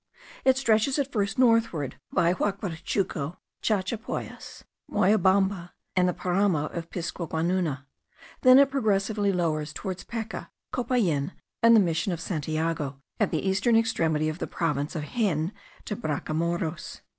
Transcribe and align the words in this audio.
It 0.43 0.57
stretches 0.57 0.97
at 0.97 1.11
first 1.11 1.37
northward 1.37 1.99
by 2.11 2.33
Huacrachuco, 2.33 3.37
Chachapoyas, 3.61 4.63
Moyobamba, 4.91 5.73
and 5.95 6.09
the 6.09 6.13
Paramo 6.15 6.65
of 6.69 6.89
Piscoguannuna; 6.89 7.85
then 8.41 8.57
it 8.57 8.71
progressively 8.71 9.31
lowers 9.31 9.71
toward 9.71 9.99
Peca, 10.07 10.49
Copallin, 10.73 11.33
and 11.61 11.75
the 11.75 11.79
Mission 11.81 12.11
of 12.11 12.19
Santiago, 12.19 12.99
at 13.19 13.29
the 13.29 13.47
eastern 13.47 13.75
extremity 13.75 14.27
of 14.27 14.39
the 14.39 14.47
province 14.47 14.95
of 14.95 15.03
Jaen 15.03 15.51
de 15.85 15.95
Bracamoros. 15.95 17.01